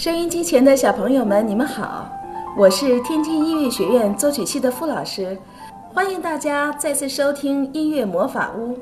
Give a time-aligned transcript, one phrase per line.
[0.00, 2.10] 收音机前的小朋友们，你们好，
[2.56, 5.36] 我是天津音乐学院作曲系的付老师，
[5.92, 8.78] 欢迎大家再次收听音乐魔法屋。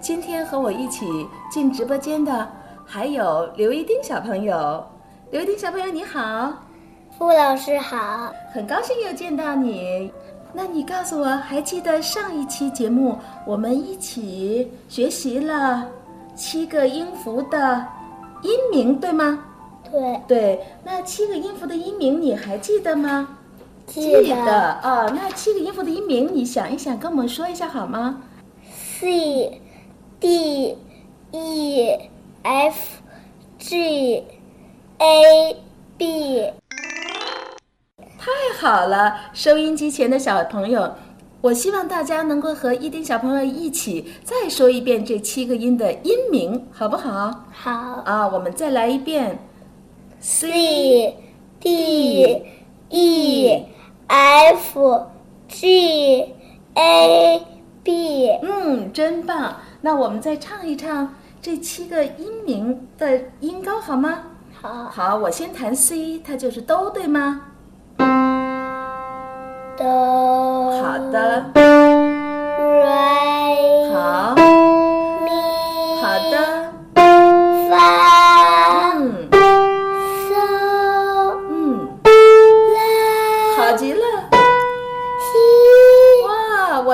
[0.00, 2.48] 今天和我一起进直播间的
[2.86, 4.82] 还有刘一丁小朋友，
[5.30, 6.50] 刘一丁小朋友你好，
[7.18, 10.10] 付老师好，很高兴又见到你。
[10.54, 15.86] 那你告诉我，还记得上一期节目我们一起学习了
[16.34, 17.86] 七个音符的
[18.40, 19.44] 音名，对吗？
[19.90, 23.38] 对对，那七个音符的音名你还记得吗？
[23.86, 25.10] 记得哦。
[25.14, 28.22] 那七个音符的音名，你想一想，跟我们说一下好吗
[29.00, 29.60] ？C
[30.20, 30.76] D
[31.30, 31.98] E
[32.42, 32.76] F
[33.58, 34.24] G
[34.98, 35.56] A
[35.96, 36.52] B。
[38.18, 40.92] 太好了，收音机前的小朋友，
[41.40, 47.44] 我希望大家能够和一丁小朋友一起再说一遍这七个音的音名，好不好？
[47.52, 47.70] 好
[48.04, 49.38] 啊，我们再来一遍。
[50.20, 51.16] C
[51.60, 52.42] D
[52.88, 53.64] E
[54.06, 55.06] F
[55.48, 56.34] G
[56.74, 57.42] A
[57.82, 59.56] B，嗯，真棒！
[59.80, 64.24] 那我们再唱一唱这七个音名的音高好吗？
[64.60, 64.90] 好。
[64.90, 67.42] 好，我先弹 C，它就是哆，对吗？
[69.76, 70.82] 哆。
[70.82, 71.44] 好的。
[72.82, 73.92] Re。
[73.92, 74.57] 好。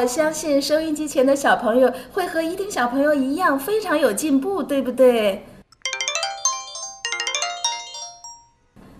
[0.04, 5.46] 我相信收音机前的小朋友会和一丁小朋友一样非常有进步，对不对？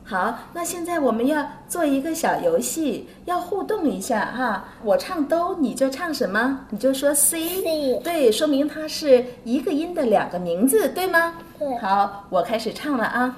[0.03, 4.65] 好，那现在我们要做一个小游戏，要互动一下哈。
[4.83, 6.61] 我唱哆，你就唱什么？
[6.71, 8.01] 你就说 C。
[8.03, 11.35] 对，说明它是一个音的两个名字，对吗？
[11.59, 11.77] 对。
[11.81, 13.37] 好，我开始唱了啊。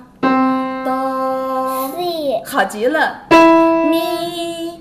[0.84, 1.90] 哆。
[1.96, 2.44] C。
[2.44, 3.26] 好极了。
[3.90, 4.75] 咪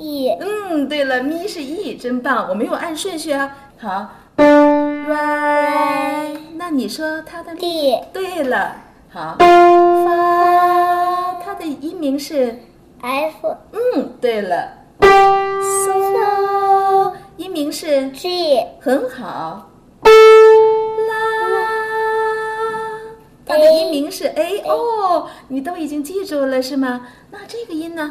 [0.00, 3.54] ，e，嗯，对了，咪是 e，真棒，我没有按顺序啊。
[3.78, 8.74] 好，re，那你说它的 d，对了，
[9.10, 12.58] 好，发，它的音名是
[13.02, 19.68] ？F，嗯，对了，so，音名是？G，很好，
[20.02, 20.08] 啦，
[23.44, 27.06] 它的音名是？A，哦，你都已经记住了是吗？
[27.30, 28.10] 那这个音呢？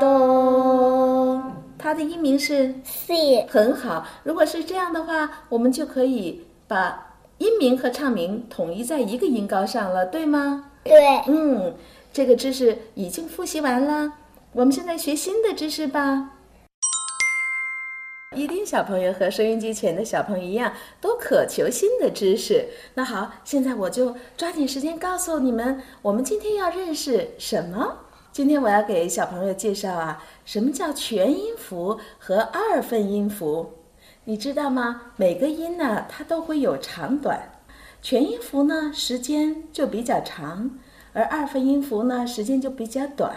[0.00, 1.42] 哆，
[1.78, 4.06] 它的音名是 C，很好。
[4.22, 10.70] 如果是这样的话，我们就可以把音名和唱名统一在一个音高上了，对吗？
[10.84, 10.94] 对。
[11.26, 11.74] 嗯，
[12.12, 14.12] 这个知识已经复习完了，
[14.52, 16.30] 我们现在学新的知识吧。
[18.36, 22.68] 一丁小朋友和收音机前的小朋友一样，都渴求新的知识。
[22.94, 27.96] 那好，现在我就抓紧时间告诉你们，我们今天要认识什么？
[28.38, 33.68] 今天我要给小朋友介绍啊，什么叫全音符和二分音符？
[34.22, 35.02] 你知道吗？
[35.16, 37.50] 每个音呢，它都会有长短。
[38.00, 40.70] 全音符呢，时间就比较长，
[41.12, 43.34] 而二分音符呢，时间就比较短。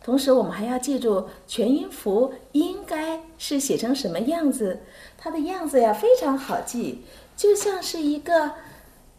[0.00, 4.78] 同时，我们还要记住全音符应该是写成什么样子。
[5.18, 7.04] 它的样子呀非常好记，
[7.36, 8.52] 就像是一个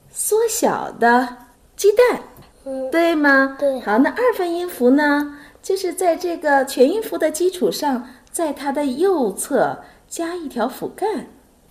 [0.09, 1.35] 缩小的
[1.75, 2.22] 鸡蛋，
[2.91, 3.55] 对吗？
[3.59, 3.79] 对。
[3.81, 11.27] 好，那二分音符呢，就是在这个全音符的基础上，在它的右侧加一条辅干，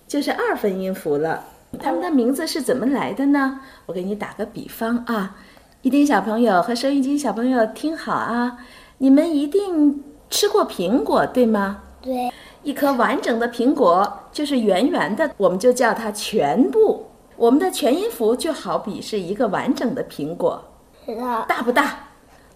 [0.07, 1.45] 就是二分音符了。
[1.79, 3.61] 它们的名字是怎么来的呢？
[3.85, 5.37] 我给你打个比方啊，
[5.81, 8.57] 一丁小朋友和收音机小朋友听好啊。
[8.97, 11.81] 你们一定吃过苹果，对吗？
[12.01, 12.31] 对，
[12.63, 17.05] 一颗完整的苹果就是圆圆的，我们就叫它全部。
[17.37, 20.63] 我们的全音符就好比是一个完整的苹果，
[21.15, 21.83] 大大不大？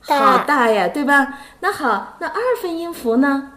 [0.07, 1.39] 大，好大呀，对吧？
[1.61, 3.53] 那好，那二分音符呢？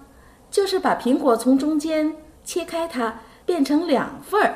[0.50, 4.54] 就是把苹果从中间切开，它变成两份儿，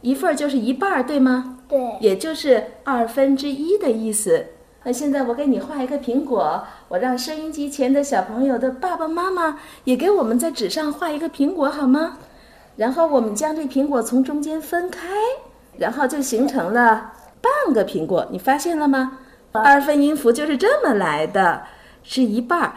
[0.00, 1.58] 一份儿就是一半儿，对吗？
[1.68, 4.46] 对，也就是二分之一的意思。
[4.82, 12.16] 那现在我给你画一个苹果，我让收音机前的小朋友的爸爸妈妈也给我们在纸上画一个苹果好吗？
[12.76, 15.06] 然后我们将这苹果从中间分开，
[15.76, 17.12] 然后就形成了
[17.42, 18.26] 半个苹果。
[18.30, 19.18] 你发现了吗？
[19.52, 21.62] 二分音符就是这么来的，
[22.02, 22.72] 是一半儿。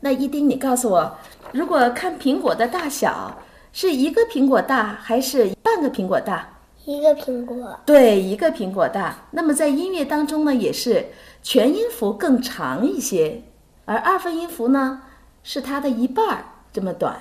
[0.00, 1.16] 那一丁，你告诉我，
[1.52, 3.36] 如果看苹果的大小，
[3.72, 6.48] 是一个苹果大还是半个苹果大？
[6.86, 7.78] 一个苹果。
[7.84, 9.14] 对，一个苹果大。
[9.32, 11.06] 那么在音乐当中呢，也是。
[11.40, 13.42] 全音符更长一些，
[13.84, 15.02] 而二分音符呢
[15.42, 17.16] 是它的一半儿这么短。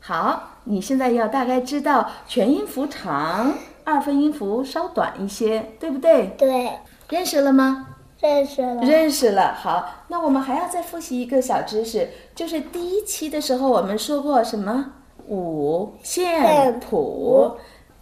[0.00, 3.52] 好，你现在要大概知道全音符长，
[3.84, 6.34] 二分音符稍短一些，对不对？
[6.38, 6.70] 对，
[7.10, 7.86] 认识了吗？
[8.20, 8.82] 认识了。
[8.82, 9.54] 认识了。
[9.54, 14.92] 好，那我们还要再复习一个小知识，就是第一期的时候我们说过什么
[15.26, 17.50] 五线谱。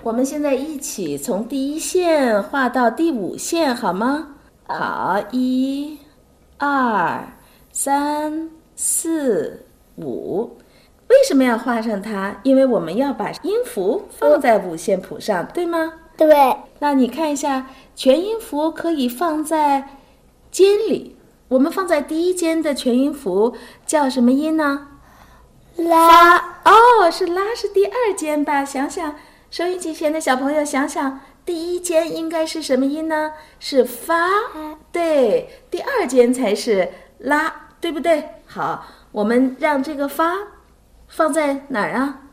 [0.02, 4.28] 我们现在一起从第一线画到第五线，好吗？
[4.66, 5.98] 好，一、
[6.56, 7.20] 二、
[7.72, 9.64] 三、四、
[9.96, 10.56] 五。
[11.08, 12.36] 为什么要画上它？
[12.42, 15.92] 因为我们要把音符放在五线谱上，对吗？
[16.16, 17.66] 对，那你看一下，
[17.96, 19.82] 全音符可以放在
[20.50, 21.16] 间里。
[21.48, 23.56] 我们放在第一间的全音符
[23.86, 24.88] 叫什么音呢？
[25.76, 28.64] 拉哦，是拉，是第二间吧？
[28.64, 29.14] 想想，
[29.50, 33.32] 收音机前的小朋友，想想，第一间应该是什么音呢？
[33.58, 34.28] 是发，
[34.92, 38.28] 对，第二间才是拉，对不对？
[38.44, 40.34] 好，我们让这个发
[41.06, 42.24] 放在哪儿啊？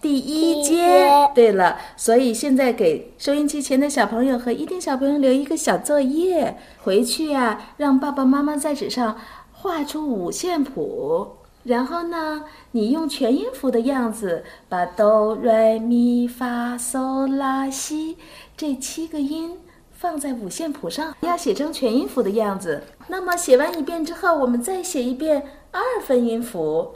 [0.00, 0.78] 第一第一间。
[0.78, 9.18] 间对了，所以现在给收音机前的小朋友和一丁小朋友留一个小作业，回去啊，让爸爸妈妈在纸上
[9.52, 11.36] 画出五线谱。
[11.62, 18.16] 然后呢，你用全音符的样子，把哆、来、咪、发、嗦、拉、西
[18.56, 19.58] 这七个音
[19.92, 22.82] 放在五线谱上，要写成全音符的样子。
[23.08, 26.94] 那么写完一遍之后，我们再写一遍二分音符。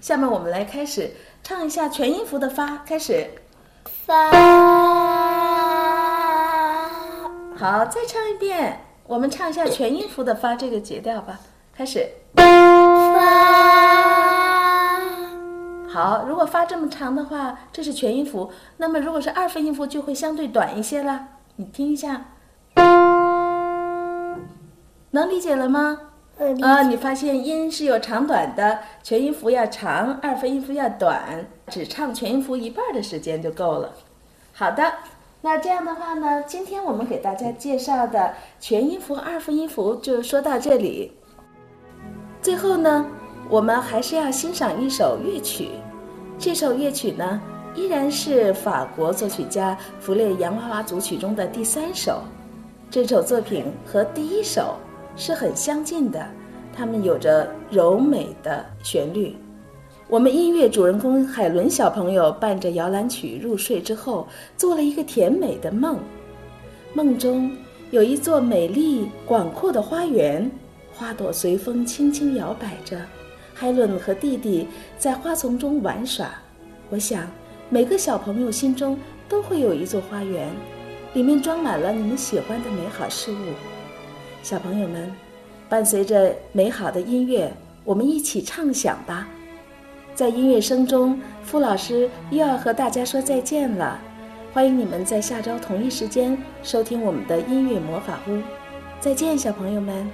[0.00, 1.10] 下面我们来开始
[1.42, 3.26] 唱一下全音符的发，开始。
[3.84, 4.30] 发
[7.56, 8.80] 好，再唱一遍。
[9.06, 11.40] 我们唱一下全音符的发这个节调吧，
[11.74, 12.08] 开始。
[12.34, 12.44] 发
[15.88, 18.52] 好，如果发这么长的话，这是全音符。
[18.76, 21.26] 那么如果是二分音符，就会相对短一些了。
[21.56, 22.26] 你听一下，
[25.10, 25.98] 能理解了吗？
[26.38, 33.92] 呃你发现音是有长短的，全音符要长，二分音符要短，只唱全音符一半的时间就够了。
[34.52, 34.92] 好的，
[35.40, 41.12] 那这样的话呢，今天我们给大家介绍的全音符、二分音符就说到这里。
[42.40, 43.04] 最后呢，
[43.50, 45.70] 我们还是要欣赏一首乐曲。
[46.38, 47.40] 这首乐曲呢，
[47.74, 52.22] 依然是法国作曲家弗列洋娃娃组曲中的第三首。
[52.90, 54.76] 这首作品和第一首
[55.18, 56.24] 是很相近的，
[56.72, 59.36] 它们有着柔美的旋律。
[60.08, 64.26] 我们音乐主人公海伦小朋友伴着摇篮曲入睡之后，
[64.56, 65.98] 做了一个甜美的梦。
[66.94, 67.50] 梦中
[67.90, 70.48] 有一座美丽广阔的花园，
[70.94, 72.96] 花朵随风轻轻摇摆着。
[73.52, 76.30] 海伦和弟弟在花丛中玩耍。
[76.90, 77.28] 我想，
[77.68, 78.96] 每个小朋友心中
[79.28, 80.48] 都会有一座花园，
[81.12, 83.77] 里面装满了你们喜欢的美好事物。
[84.42, 85.10] 小朋友们，
[85.68, 87.52] 伴随着美好的音乐，
[87.84, 89.28] 我们一起唱响吧。
[90.14, 94.00] 在音乐声中，傅老师又要和大家说再见了。
[94.52, 98.40] 欢迎你们在下周同一时间收听我们的音乐魔法屋。
[99.00, 100.10] 再见，小朋友们。